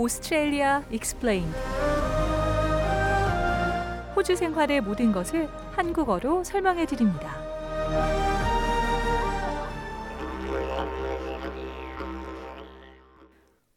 오스트레일리아 0.00 0.82
익스플레인 0.90 1.44
호주 4.16 4.34
생활의 4.34 4.80
모든 4.80 5.12
것을 5.12 5.46
한국어로 5.72 6.42
설명해 6.42 6.86
드립니다. 6.86 7.36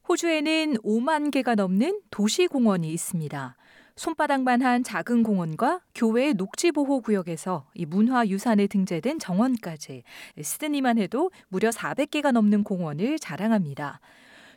호주에는 0.07 0.77
5만 0.77 1.29
개가 1.31 1.55
넘는 1.55 1.99
도시 2.09 2.47
공원이 2.47 2.89
있습니다. 2.93 3.57
손바닥만 3.97 4.61
한 4.61 4.83
작은 4.83 5.23
공원과 5.23 5.81
교외의 5.93 6.35
녹지보호 6.35 7.01
구역에서 7.01 7.67
이 7.73 7.85
문화 7.85 8.25
유산에 8.25 8.67
등재된 8.67 9.19
정원까지 9.19 10.03
시드니만 10.41 10.99
해도 10.99 11.31
무려 11.49 11.69
400개가 11.69 12.31
넘는 12.31 12.63
공원을 12.63 13.19
자랑합니다. 13.19 13.99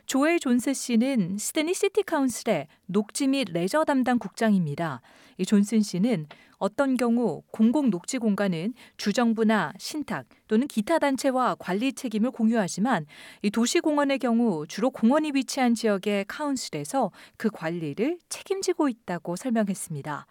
조엘 0.07 0.39
존스 0.39 0.73
씨는 0.73 1.37
시드니 1.37 1.73
City 1.73 2.03
Council의 2.03 2.67
녹지 2.85 3.27
및 3.27 3.49
레저 3.51 3.83
담당 3.83 4.19
국장입니다. 4.19 5.01
이 5.37 5.45
존슨 5.45 5.81
씨는 5.81 6.27
어떤 6.59 6.95
경우 6.95 7.43
공공 7.51 7.89
녹지 7.89 8.17
공간은 8.17 8.73
주정부나 8.95 9.73
신탁 9.77 10.25
또는 10.47 10.65
기타 10.69 10.97
단체와 10.97 11.55
관리 11.59 11.91
책임을 11.91 12.31
공유하지만 12.31 13.05
이 13.41 13.51
도시 13.51 13.81
공원의 13.81 14.19
경우 14.19 14.65
주로 14.65 14.91
공원이 14.91 15.31
위치한 15.35 15.75
지역의 15.75 16.23
카운슬에서 16.29 17.11
그 17.35 17.49
관리를 17.49 18.17
책임지고 18.29 18.87
있다고 18.87 19.35
설명했습니다. 19.35 20.25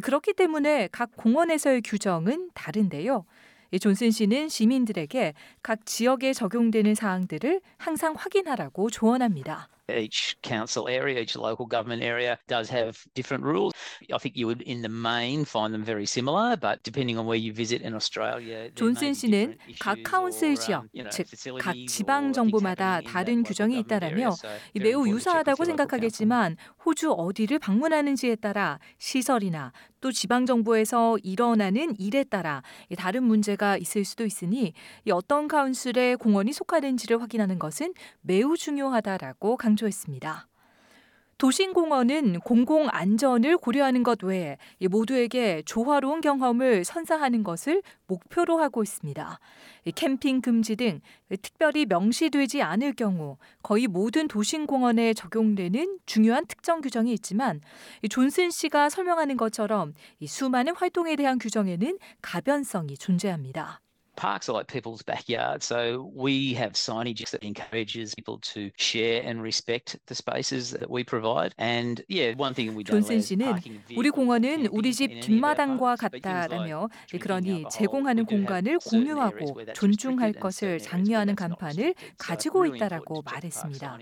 그렇기 0.00 0.34
때문에 0.34 0.90
각 0.92 1.10
공원에서의 1.16 1.82
규정은 1.82 2.50
다른데요. 2.54 3.24
존슨 3.78 4.10
씨는 4.10 4.48
시민들에게 4.48 5.34
각 5.62 5.84
지역에 5.84 6.32
적용되는 6.32 6.94
사항들을 6.94 7.60
항상 7.76 8.14
확인하라고 8.16 8.88
조언합니다. 8.88 9.68
Each 9.88 10.36
council 10.42 10.86
area, 10.88 11.20
each 11.20 11.36
local 11.36 11.66
government 11.66 12.02
area 12.02 12.38
does 12.46 12.68
have 12.70 12.98
different 13.14 13.44
rules. 13.44 13.72
I 14.12 14.18
think 14.18 14.36
you 14.36 14.46
would, 14.46 14.62
in 14.62 14.82
the 14.82 14.88
main, 14.88 15.44
find 15.44 15.72
them 15.72 15.82
very 15.84 16.04
similar, 16.06 16.56
but 16.56 16.82
depending 16.82 17.18
on 17.18 17.26
where 17.26 17.36
you 17.38 17.52
visit 17.52 17.82
in 17.82 17.94
Australia, 17.94 18.70
존슨 18.74 19.14
씨는 19.14 19.56
각 19.80 19.98
카운슬 20.04 20.54
지역, 20.56 20.86
즉 21.10 21.26
각 21.58 21.74
지방 21.88 22.32
정부마다 22.32 23.00
다른 23.00 23.42
규정이 23.42 23.78
있다라며 23.80 24.34
매우 24.74 25.08
유사하다고 25.08 25.64
생각하겠지만 25.64 26.56
호주 26.84 27.12
어디를 27.12 27.58
방문하는지에 27.58 28.36
따라 28.36 28.78
시설이나 28.98 29.72
또 30.00 30.12
지방 30.12 30.46
정부에서 30.46 31.18
일어나는 31.22 31.94
일에 31.98 32.22
따라 32.24 32.62
다른 32.96 33.24
문제가 33.24 33.76
있을 33.76 34.04
수도 34.04 34.24
있으니 34.24 34.72
어떤 35.10 35.48
카운슬에 35.48 36.14
공원이 36.16 36.52
속하는지를 36.52 37.20
확인하는 37.20 37.58
것은 37.58 37.94
매우 38.20 38.56
중요하다라고 38.56 39.56
강조. 39.56 39.77
강조했습니다. 39.78 40.48
도심공원은 41.38 42.40
공공 42.40 42.88
안전을 42.90 43.58
고려하는 43.58 44.02
것 44.02 44.24
외에 44.24 44.58
모두에게 44.90 45.62
조화로운 45.64 46.20
경험을 46.20 46.84
선사하는 46.84 47.44
것을 47.44 47.80
목표로 48.08 48.58
하고 48.58 48.82
있습니다. 48.82 49.38
캠핑 49.94 50.40
금지 50.40 50.74
등 50.74 51.00
특별히 51.40 51.86
명시되지 51.86 52.62
않을 52.62 52.94
경우 52.94 53.36
거의 53.62 53.86
모든 53.86 54.26
도심공원에 54.26 55.14
적용되는 55.14 56.00
중요한 56.06 56.44
특정 56.46 56.80
규정이 56.80 57.12
있지만 57.12 57.60
존슨 58.10 58.50
씨가 58.50 58.90
설명하는 58.90 59.36
것처럼 59.36 59.94
수많은 60.26 60.74
활동에 60.74 61.14
대한 61.14 61.38
규정에는 61.38 61.98
가변성이 62.20 62.98
존재합니다. 62.98 63.80
Parks 64.18 64.48
are 64.48 64.52
like 64.58 64.66
people's 64.66 65.02
backyards. 65.02 65.64
So 65.64 66.10
we 66.14 66.52
have 66.54 66.72
signage 66.72 67.30
that 67.30 67.42
encourages 67.44 68.14
people 68.16 68.38
to 68.52 68.70
share 68.76 69.22
and 69.24 69.40
respect 69.40 69.96
the 70.06 70.14
spaces 70.14 70.72
that 70.72 70.90
we 70.90 71.04
provide. 71.04 71.54
And 71.56 72.02
yeah, 72.08 72.34
one 72.36 72.52
thing 72.52 72.74
we 72.74 72.82
don't 72.82 72.98
존슨 72.98 73.20
씨는 73.20 73.54
우리 73.96 74.10
공원은 74.10 74.66
우리 74.72 74.92
집 74.92 75.20
뒷마당과 75.20 75.96
같다라며 75.96 76.88
그러니 77.20 77.64
제공하는 77.70 78.26
공간을 78.26 78.78
공유하고 78.78 79.72
존중할 79.74 80.32
것을 80.32 80.78
장려하는 80.80 81.36
간판을 81.36 81.94
가지고 82.18 82.66
있다라고 82.66 83.22
말했습니다. 83.22 83.98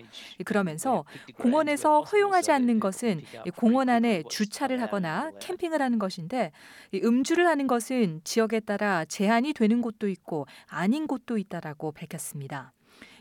그러면서 0.46 1.04
공원에서 1.36 2.00
허용하지 2.00 2.52
않는 2.52 2.80
것은 2.80 3.22
공원 3.56 3.90
안에 3.90 4.22
주차를 4.30 4.80
하거나 4.80 5.30
캠핑을 5.40 5.82
하는 5.82 5.98
것인데 5.98 6.52
음주를 6.94 7.46
하는 7.46 7.66
것은 7.66 8.22
지역에 8.24 8.60
따라 8.60 9.04
제한이 9.04 9.52
되는 9.52 9.82
곳도 9.82 10.05
곳도 10.06 10.08
있고 10.08 10.46
아닌 10.66 11.06
곳도 11.06 11.36
있다라고 11.38 11.92
밝혔습니다. 11.92 12.72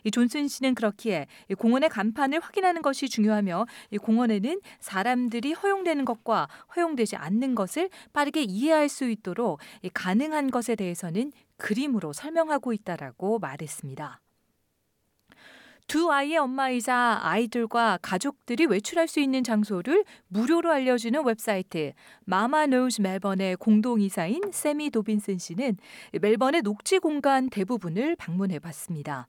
이 0.04 0.12
존슨 0.12 0.48
씨는 0.48 0.76
그렇기에 0.76 1.26
공원의 1.58 1.90
간판을 1.90 2.40
확인하는 2.40 2.82
것이 2.82 3.10
중요하며 3.10 3.66
이 3.92 3.98
공원에는 3.98 4.62
사람들이 4.80 5.54
허용되는 5.54 6.06
것과 6.06 6.48
허용되지 6.76 7.16
않는 7.18 7.56
것을 7.56 7.90
빠르게 8.14 8.44
이해할 8.44 8.88
수 8.88 9.10
있도록 9.10 9.60
가능한 9.94 10.52
것에 10.52 10.76
대해서는 10.76 11.34
그림으로 11.58 12.14
설명하고 12.14 12.72
있다라고 12.72 13.40
말했습니다. 13.40 14.22
두 15.88 16.12
아이의 16.12 16.38
엄마이자 16.38 17.20
아이들과 17.22 18.00
가족들이 18.02 18.66
외출할 18.66 19.08
수 19.08 19.20
있는 19.20 19.44
장소를 19.44 20.04
무료로 20.28 20.72
알려주는 20.72 21.24
웹사이트 21.24 21.94
Mama 22.26 22.66
Knows 22.66 23.02
Melbourne의 23.02 23.58
공동이사인 23.58 24.42
세미 24.52 24.90
도빈슨 24.90 25.38
씨는 25.38 25.78
멜번의 26.20 26.64
녹지 26.64 26.98
공간 26.98 27.50
대부분을 27.50 28.16
방문해 28.16 28.58
봤습니다. 28.60 29.28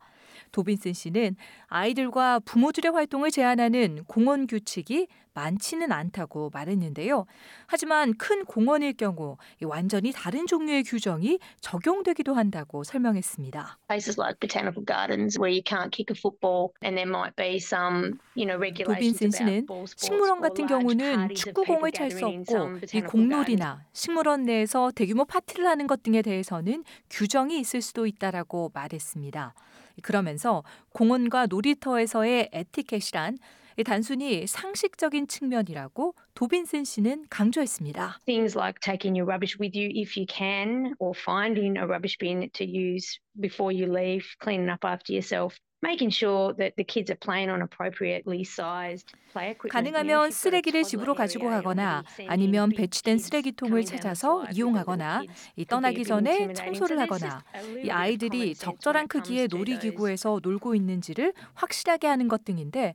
도빈슨 0.53 0.93
씨는 0.93 1.37
아이들과 1.67 2.41
부모들의 2.41 2.93
활동을 2.93 3.31
제한하는 3.31 4.05
공원 4.07 4.47
규칙이 4.47 5.09
많지는 5.37 5.93
않다고 5.93 6.51
말했는데요. 6.53 7.27
하지만 7.67 8.15
큰 8.17 8.45
공원일 8.47 8.95
경우 8.95 9.37
완전히 9.63 10.11
다른 10.11 10.47
종류의 10.47 10.83
규정이 10.83 11.39
적용되기도 11.61 12.35
한다고 12.35 12.85
설명했습니다. 12.85 13.79
Places 13.87 14.19
like 14.19 14.41
botanical 14.41 14.85
gardens 14.85 15.39
where 15.39 15.53
you 15.53 15.63
can't 15.63 15.91
kick 15.91 16.09
a 16.11 16.17
football 16.17 16.73
and 16.83 16.97
there 16.97 17.09
might 17.09 17.37
be 17.37 17.57
some, 17.57 18.19
you 18.35 18.47
know, 18.49 18.57
regulations 18.57 19.19
도빈슨 19.19 19.31
씨는 19.31 19.67
식물원 19.95 20.41
같은 20.41 20.67
경우는 20.67 21.35
축구공을 21.35 21.93
찰 21.93 22.11
수 22.11 22.27
없고 22.27 22.81
이 22.95 23.03
공놀이나 23.03 23.85
식물원 23.93 24.45
내에서 24.45 24.91
대규모 24.95 25.27
파티를 25.27 25.67
하는 25.67 25.87
것 25.87 26.03
등에 26.03 26.23
대해서는 26.23 26.83
규정이 27.11 27.61
있을 27.61 27.83
수도 27.83 28.07
있다라고 28.07 28.71
말했습니다. 28.73 29.53
그러면서 30.03 30.65
공원과 30.93 31.47
놀이터에서의 31.47 32.51
에티켓이란 32.53 33.39
단순히 33.85 34.47
상식적인 34.47 35.27
측면이라고 35.29 36.15
도빈슨 36.35 36.85
씨는 36.85 37.27
강조했습니다. 37.29 38.21
Things 38.25 38.57
like 38.57 38.81
taking 38.81 39.19
your 39.19 39.29
rubbish 39.31 39.59
with 39.61 39.79
you 39.79 39.91
if 39.93 40.19
you 40.19 40.27
can 40.27 40.95
or 40.99 41.13
finding 41.15 41.77
a 41.77 41.85
rubbish 41.85 42.17
bin 42.19 42.49
to 42.55 42.65
use 42.65 43.19
before 43.39 43.71
you 43.71 43.87
leave, 43.87 44.25
cleaning 44.41 44.71
up 44.71 44.85
after 44.85 45.13
yourself. 45.13 45.59
가능하면 49.69 50.31
쓰레기를 50.31 50.83
집으로 50.83 51.15
가지고 51.15 51.51
가거나 51.51 52.03
아니면 52.27 52.71
배치된 52.71 53.19
쓰레기통을 53.19 53.85
찾아서 53.85 54.47
이용하거나 54.53 55.23
떠나기 55.69 56.05
전에 56.05 56.53
청소를 56.55 56.99
하거나 57.01 57.43
이 57.85 57.91
아이들이 57.91 58.55
적절한 58.55 59.09
크기의 59.09 59.49
놀이기구에서 59.49 60.41
놀고 60.43 60.75
있는지를 60.75 61.35
확실하게 61.55 62.07
하는 62.07 62.29
것 62.29 62.45
등인데 62.45 62.95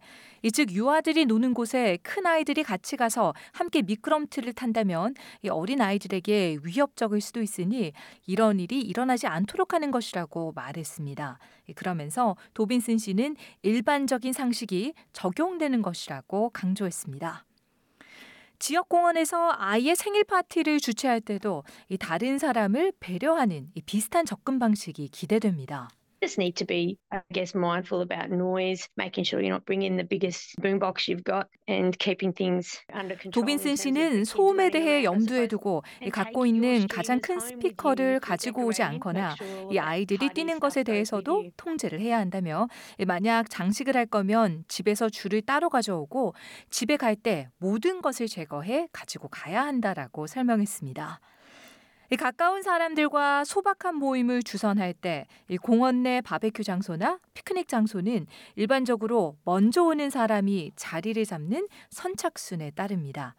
즉 0.52 0.72
유아들이 0.72 1.26
노는 1.26 1.54
곳에 1.54 2.00
큰 2.02 2.26
아이들이 2.26 2.64
같이 2.64 2.98
가서 2.98 3.34
함께 3.52 3.84
미끄럼틀을 3.84 4.54
탄다면 4.54 5.14
어린 5.50 5.82
아이들에게 5.82 6.58
위협적일 6.64 7.22
수도 7.22 7.42
있으니 7.42 7.94
이런 8.26 8.60
일이 8.60 8.82
일어나지 8.82 9.28
않도록 9.28 9.74
하는 9.74 9.92
것이라고 9.92 10.54
말했습니다. 10.56 11.38
그러면서 11.76 12.36
도 12.54 12.66
빈슨 12.82 12.98
씨는 12.98 13.36
일반적인 13.62 14.34
상식이 14.34 14.94
적용되는 15.14 15.84
것이라고 15.84 16.50
강조했습니다. 16.50 17.46
지역 18.58 18.90
공원에서 18.90 19.52
아이의 19.56 19.96
생일 19.96 20.24
파티를 20.24 20.80
주최할 20.80 21.22
때도 21.22 21.64
이 21.90 21.98
다른 21.98 22.40
사람을 22.40 22.94
배려하는 23.00 23.70
이 23.76 23.82
비슷한 23.82 24.26
접근 24.26 24.58
방식이 24.58 25.10
기대됩니다. 25.10 25.90
Just 26.22 26.38
need 26.38 26.56
to 26.56 26.66
be, 26.66 26.98
I 27.12 27.22
guess, 27.34 27.56
mindful 27.56 28.02
about 28.02 28.30
noise, 28.30 28.88
making 28.96 29.26
sure 29.26 29.42
you're 29.42 29.52
not 29.52 29.66
bringing 29.66 29.98
the 29.98 30.04
biggest 30.04 30.56
boombox 30.62 31.08
you've 31.08 31.24
got 31.24 31.48
and 31.68 31.98
keeping 31.98 32.32
things 32.32 32.80
under 32.94 33.18
control. 33.18 33.42
도빈슨 33.44 33.76
씨는 33.76 34.24
소음에 34.26 34.70
대해 34.70 35.04
염두에 35.04 35.48
두고 35.48 35.84
이 36.02 36.10
갖고 36.10 36.46
있는 36.46 36.88
가장 36.88 37.20
큰 37.20 37.40
스피커를 37.40 38.20
가지고 38.20 38.66
오지 38.68 38.84
않거나 38.84 39.36
이 39.72 39.80
아이들이 39.80 40.30
뛰는 40.30 40.60
것에 40.60 40.84
대해서도 40.84 41.46
통제를 41.58 42.00
해야 42.00 42.20
한다며 42.20 42.68
만약 43.08 43.50
장식을 43.50 43.96
할 43.96 44.06
거면 44.06 44.64
집에서 44.68 45.10
줄을 45.10 45.42
따로 45.42 45.70
가져오고 45.70 46.36
집에 46.70 46.98
갈 46.98 47.16
때 47.22 47.50
모든 47.58 48.02
것을 48.02 48.28
제거해 48.28 48.88
가지고 48.94 49.28
가야 49.28 49.64
한다라고 49.64 50.28
설명했습니다. 50.28 51.20
이 52.14 52.18
가까운 52.18 52.62
사람들과 52.62 53.46
소박한 53.46 53.96
모임을 53.96 54.44
주선할 54.44 54.94
때이 54.94 55.56
공원 55.62 56.04
내 56.04 56.20
바베큐 56.20 56.62
장소나 56.62 57.22
피크닉 57.34 57.70
장소는 57.70 58.28
일반적으로 58.58 59.38
먼저 59.46 59.82
오는 59.84 60.10
사람이 60.10 60.74
자리를 60.76 61.24
잡는 61.24 61.70
선착순에 61.90 62.72
따릅니다. 62.72 63.34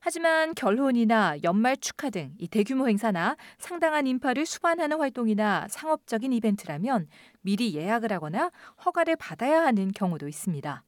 하지만 0.00 0.54
결혼이나 0.54 1.36
연말 1.44 1.78
축하 1.78 2.10
등 2.10 2.34
이 2.38 2.46
대규모 2.46 2.88
행사나 2.88 3.38
상당한 3.56 4.06
인파를 4.06 4.44
수반하는 4.44 4.98
활동이나 4.98 5.66
상업적인 5.70 6.34
이벤트라면 6.34 7.08
미리 7.40 7.74
예약을 7.74 8.12
하거나 8.12 8.50
허가를 8.84 9.16
받아야 9.16 9.64
하는 9.64 9.92
경우도 9.92 10.28
있습니다. 10.28 10.84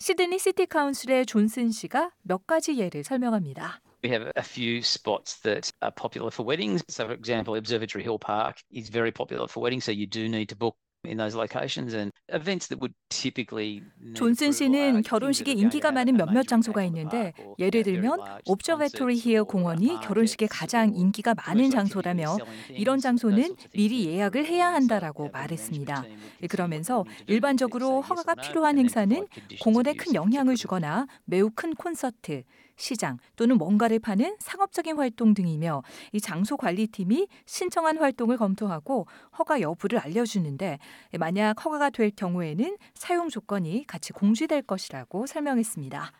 시드니 0.00 0.36
시티 0.40 0.66
카운슬의 0.66 1.26
존슨 1.26 1.70
씨가 1.70 2.10
몇 2.22 2.48
가지 2.48 2.76
예를 2.78 3.04
설명합니다. 3.04 3.81
We 4.02 4.10
have 4.10 4.32
a 4.34 4.42
few 4.42 4.82
spots 4.82 5.38
that 5.44 5.70
are 5.80 5.92
popular 5.92 6.32
for 6.32 6.44
weddings. 6.44 6.82
So, 6.88 7.06
for 7.06 7.12
example, 7.12 7.54
Observatory 7.54 8.02
Hill 8.02 8.18
Park 8.18 8.56
is 8.72 8.88
very 8.88 9.12
popular 9.12 9.46
for 9.46 9.62
weddings, 9.62 9.84
so 9.84 9.92
you 9.92 10.08
do 10.08 10.28
need 10.28 10.48
to 10.48 10.56
book 10.56 10.74
in 11.04 11.18
those 11.18 11.36
locations 11.36 11.94
and 11.94 12.10
events 12.28 12.68
that 12.68 12.80
would 12.80 12.94
typically 13.10 13.82
존슨 14.14 14.52
씨는 14.52 15.02
결혼식에 15.02 15.52
인기가 15.52 15.90
많은 15.90 16.16
몇몇 16.16 16.46
장소가 16.46 16.84
있는데 16.84 17.32
예를 17.58 17.82
들면 17.82 18.18
옵저베토리 18.46 19.16
히어 19.16 19.44
공원이 19.44 19.98
결혼식에 20.00 20.46
가장 20.46 20.94
인기가 20.94 21.34
많은 21.34 21.70
장소라며 21.70 22.38
이런 22.70 23.00
장소는 23.00 23.56
미리 23.72 24.06
예약을 24.06 24.46
해야 24.46 24.72
한다라고 24.72 25.30
말했습니다. 25.30 26.04
그러면서 26.48 27.04
일반적으로 27.26 28.00
허가가 28.00 28.34
필요한 28.36 28.78
행사는 28.78 29.26
공원에 29.60 29.94
큰 29.94 30.14
영향을 30.14 30.54
주거나 30.54 31.08
매우 31.24 31.50
큰 31.52 31.74
콘서트, 31.74 32.44
시장 32.76 33.18
또는 33.36 33.58
뭔가를 33.58 33.98
파는 33.98 34.36
상업적인 34.38 34.96
활동 34.96 35.34
등이며 35.34 35.82
이 36.12 36.20
장소 36.20 36.56
관리팀이 36.56 37.28
신청한 37.46 37.98
활동을 37.98 38.36
검토하고 38.36 39.06
허가 39.38 39.60
여부를 39.60 39.98
알려주는데 39.98 40.78
만약 41.18 41.64
허가가 41.64 41.90
될 41.90 42.10
경우에는 42.10 42.76
사용 42.94 43.28
조건이 43.28 43.84
같이 43.86 44.12
공지될 44.12 44.62
것이라고 44.62 45.26
설명했습니다. 45.26 46.12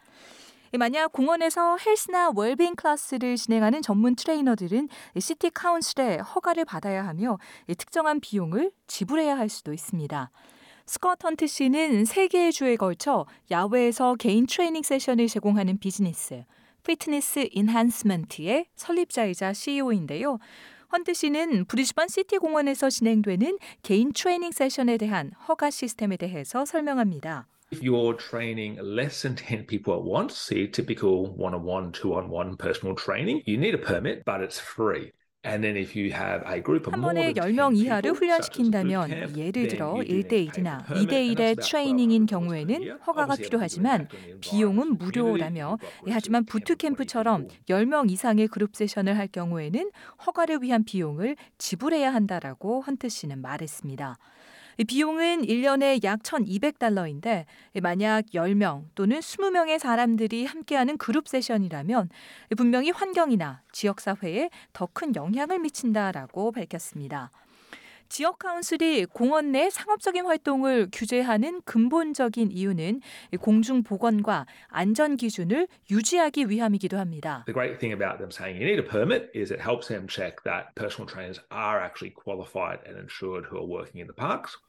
만약 0.79 1.13
공원에서 1.13 1.77
헬스나 1.77 2.31
웰빙 2.35 2.77
클래스를 2.77 3.37
진행하는 3.37 3.83
전문 3.83 4.17
트레이너들은 4.17 4.89
City 5.19 5.51
Council에 5.51 6.17
허가를 6.17 6.65
받아야 6.65 7.07
하며 7.07 7.39
특정한 7.77 8.21
비용을 8.21 8.73
지불해야 8.87 9.37
할 9.37 9.51
수도 9.51 9.75
있습니다. 9.75 10.31
스콧 10.93 11.25
헌트 11.25 11.47
씨는 11.47 12.05
세 12.05 12.29
개의 12.29 12.53
주에 12.53 12.77
걸쳐 12.77 13.25
야외에서 13.51 14.15
개인 14.17 14.45
트레이닝 14.45 14.83
세션을 14.83 15.27
제공하는 15.27 15.79
비즈니스 15.79 16.45
Fitness 16.83 17.49
Enhancement의 17.51 18.67
설립자이자 18.77 19.55
CEO인데요. 19.55 20.39
헌트 20.93 21.15
씨는 21.15 21.65
브리즈번 21.65 22.09
시티 22.09 22.37
공원에서 22.37 22.91
진행되는 22.91 23.57
개인 23.83 24.13
트레이닝 24.13 24.53
세션에 24.53 24.99
대한 24.99 25.33
허가 25.49 25.71
시스템에 25.71 26.19
대해서 26.19 26.67
설명합니다. 26.67 27.47
If 27.73 27.81
you're 27.81 28.19
training 28.19 28.79
less 28.79 29.23
than 29.23 29.35
10 29.35 29.67
people 29.67 29.95
at 29.95 30.05
once, 30.05 30.37
so 30.37 30.71
typical 30.71 31.33
one-on-one, 31.39 31.93
two-on-one 31.93 32.59
personal 32.59 32.95
training, 32.95 33.41
you 33.47 33.57
need 33.57 33.73
a 33.73 33.81
permit, 33.81 34.27
but 34.27 34.45
it's 34.45 34.61
free. 34.61 35.13
한 36.93 37.01
번에 37.01 37.33
10명 37.33 37.77
이하를 37.77 38.13
훈련시킨다면 38.13 39.37
예를 39.37 39.67
들어 39.67 39.95
1대1이나 39.95 40.85
2대1의 40.85 41.61
트레이닝인 41.61 42.27
경우에는 42.27 42.99
허가가 43.05 43.35
필요하지만 43.35 44.07
비용은 44.41 44.99
무료라며 44.99 45.79
하지만 46.11 46.45
부트캠프처럼 46.45 47.49
10명 47.69 48.09
이상의 48.13 48.47
그룹 48.49 48.77
세션을 48.77 49.19
할 49.19 49.27
경우에는 49.27 49.91
허가를 50.25 50.63
위한 50.63 50.85
비용을 50.85 51.35
지불해야 51.59 52.15
한다라고 52.15 52.83
헌트 52.83 53.09
씨는 53.09 53.43
말했습니다. 53.43 54.17
비용은 54.87 55.43
1년에 55.43 56.03
약 56.05 56.23
1,200달러인데 56.23 57.45
만약 57.83 58.27
10명 58.35 58.85
또는 58.95 59.19
20명의 59.19 59.79
사람들이 59.79 60.45
함께하는 60.47 60.97
그룹 60.97 61.29
세션이라면 61.29 62.09
분명히 62.57 62.91
환경이나 62.91 63.63
지역사회에 63.73 64.51
더 64.73 64.93
큰 64.93 65.15
영향을 65.17 65.59
미친다라고 65.59 66.53
밝혔습니다. 66.53 67.31
지역 68.13 68.41
카운슬이 68.41 69.07
공원 69.07 69.53
내 69.53 69.71
상업적인 69.71 70.27
활동을 70.27 70.89
규제하는 70.93 71.63
근본적인 71.63 72.51
이유는 72.53 73.01
공중 73.41 73.83
보건과 73.83 74.45
안전 74.69 75.17
기준을 75.17 75.67
유지하기 75.91 76.51
위함이기도 76.51 76.99
합니다. 76.99 77.45
The 77.47 77.55
great 77.55 77.79
thing 77.79 77.95
about 77.95 78.19
them 78.19 78.31
saying 78.31 78.61
you 78.61 78.69
need 78.69 78.79
a 78.79 78.87
permit 78.87 79.31
is 79.35 79.51
it 79.51 79.63
helps 79.63 79.89
them 79.89 80.07
check 80.07 80.45
that 80.45 80.75
personal 80.75 81.09
trainers 81.09 81.41
are 81.49 81.81
actually 81.81 82.13
qualified 82.13 82.85
and 82.85 83.01
insured 83.01 83.49
who 83.49 83.57
are 83.57 83.65
working 83.65 84.05
in 84.05 84.07
the 84.07 84.15
parks. 84.15 84.61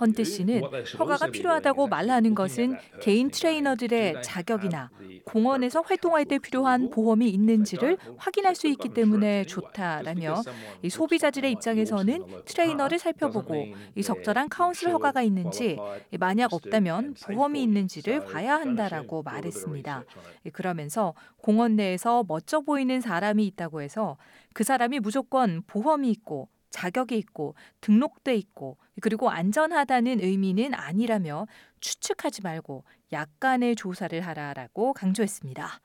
헌트 0.00 0.24
씨는 0.24 0.62
허가가 0.98 1.28
필요하다고 1.28 1.86
말하는 1.86 2.34
것은 2.34 2.76
개인 3.00 3.30
트레이너들의 3.30 4.22
자격이나 4.22 4.90
공원에서 5.24 5.80
활동할 5.82 6.24
때 6.24 6.38
필요한 6.38 6.90
보험이 6.90 7.30
있는지를 7.30 7.96
확인할 8.16 8.54
수 8.54 8.66
있기 8.66 8.90
때문에 8.90 9.44
좋다라며 9.44 10.42
이 10.82 10.90
소비자들의 10.90 11.50
입장에서는 11.52 12.24
트레이너를 12.44 12.98
살펴보고 12.98 13.66
이 13.94 14.02
적절한 14.02 14.48
카운슬 14.48 14.90
허가가 14.92 15.22
있는지 15.22 15.78
만약 16.18 16.52
없다면 16.52 17.14
보험이 17.24 17.62
있는지를 17.62 18.24
봐야 18.24 18.56
한다라고 18.56 19.22
말했습니다. 19.22 20.04
그러면서 20.52 21.14
공원 21.40 21.76
내에서 21.76 22.24
멋져 22.26 22.60
보이는 22.60 23.00
사람이 23.00 23.46
있다고 23.46 23.80
해서 23.80 24.16
그 24.54 24.64
사람이 24.64 25.00
무조건 25.00 25.62
보험이 25.66 26.10
있고 26.10 26.48
자격이 26.72 27.16
있고 27.18 27.54
등록돼 27.80 28.34
있고 28.34 28.78
그리고 29.00 29.30
안전하다는 29.30 30.20
의미는 30.20 30.74
아니라며 30.74 31.46
추측하지 31.80 32.42
말고 32.42 32.84
약간의 33.12 33.76
조사를 33.76 34.20
하라라고 34.20 34.92
강조했습니다. 34.94 35.80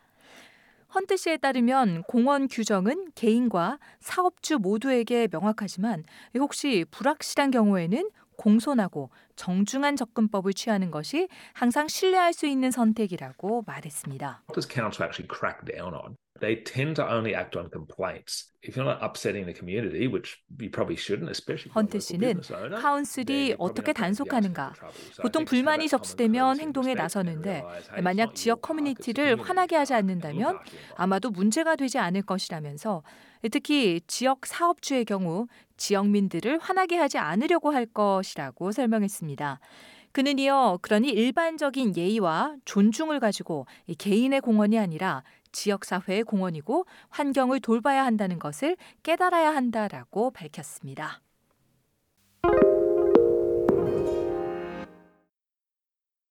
헌트 0.96 1.18
씨에 1.18 1.38
따르면 1.38 2.04
공원 2.04 2.48
규정은 2.48 3.12
개인과 3.14 3.78
사업주 4.00 4.58
모두에게 4.60 5.28
명확하지만 5.30 6.04
혹시 6.40 6.86
불확실한 6.92 7.52
경우에는 7.52 8.10
공손하고 8.38 9.10
정중한 9.36 9.96
접근법을 9.96 10.54
취하는 10.54 10.92
것이 10.92 11.28
항상 11.54 11.88
신뢰할 11.88 12.34
수 12.34 12.46
있는 12.48 12.72
선택이라고 12.72 13.64
말했습니다. 13.66 14.44
They 16.40 16.64
tend 16.64 16.96
to 16.96 17.08
only 17.08 17.34
act 17.34 17.56
on 17.56 17.70
complaints. 17.70 18.52
If 18.62 18.76
you're 18.76 18.86
not 18.86 19.00
upsetting 19.02 19.46
the 19.46 19.54
community, 19.54 20.08
which 20.08 20.38
you 20.60 20.70
probably 20.70 20.98
shouldn't, 20.98 21.30
especially 21.30 21.72
헌트 21.74 22.00
씨는 22.00 22.42
카운슬이 22.82 23.56
어떻게 23.58 23.94
단속하는가? 23.94 24.74
보통 25.22 25.46
불만이 25.46 25.88
접수되면 25.88 26.60
행동에 26.60 26.94
나서는데 26.94 27.64
만약 28.04 28.36
지역 28.36 28.62
커뮤니티를 28.62 29.42
화나게 29.42 29.76
하지 29.76 29.94
않는다면 29.94 30.60
아마도 30.96 31.30
문제가 31.30 31.76
되지 31.76 31.98
않을 31.98 32.24
것이라면서 32.24 33.04
특히 33.52 34.02
지역 34.08 34.46
사업주의 34.46 35.06
경우 35.06 35.48
지역민들을 35.78 36.60
화나게 36.60 36.98
하지 36.98 37.18
않으려고 37.18 37.72
할 37.72 37.86
것이라고 37.86 38.72
설명했습니다. 38.72 39.60
그는 40.12 40.40
이어 40.40 40.80
그러니 40.82 41.10
일반적인 41.10 41.96
예의와 41.96 42.56
존중을 42.66 43.20
가지고 43.20 43.68
개인의 44.00 44.42
공원이 44.42 44.80
아니라 44.80 45.24
지역 45.52 45.86
사회의 45.86 46.24
공원이고 46.24 46.86
환경을 47.10 47.60
돌봐야 47.60 48.06
한다는 48.06 48.40
것을 48.40 48.78
깨달아야 49.04 49.56
한다라고 49.56 50.32
밝혔습니다. 50.32 51.22